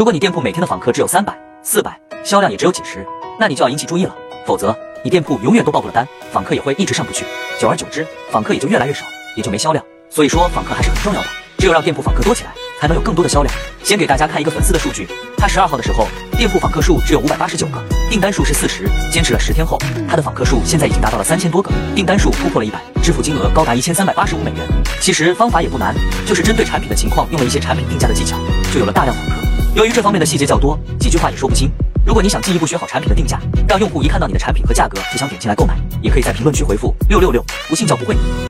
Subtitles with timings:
[0.00, 1.94] 如果你店铺每天的访客只有三百、四百，
[2.24, 3.06] 销量也只有几十，
[3.38, 7.26] 那你就要引起注意了，否则你店铺永远都报不了单，访客也会一直上不去，
[7.60, 9.04] 久而久之，访客也就越来越少，
[9.36, 9.84] 也就没销量。
[10.08, 11.26] 所以说，访客还是很重要的，
[11.58, 12.50] 只有让店铺访客多起来，
[12.80, 13.54] 才能有更多的销量。
[13.82, 17.78] 先给大家看一个粉丝的数据，他十二号的时候，店铺访客数只有五百八十九个，
[18.08, 19.76] 订单数是四十，坚持了十天后，
[20.08, 24.66] 他的访客数现在已经达到了三千多个，订单数突破了一百，支付金额高达一千三百八十五美元。
[24.98, 25.94] 其实方法也不难，
[26.26, 28.38] 就是针对产品的情况用了一些产品定价的技巧，
[28.72, 29.39] 就有了大量访客。
[29.74, 31.70] 由于这方面的细节较多，几句话也说不清。
[32.04, 38.20] 如果你想进一步学好产品的定价，让用户一看到你的产品和价格就想点进来购买，也可以在评论区回复六六六，不信教不会你。